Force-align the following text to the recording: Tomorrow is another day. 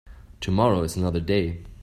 Tomorrow 0.39 0.81
is 0.81 0.95
another 0.97 1.19
day. 1.19 1.63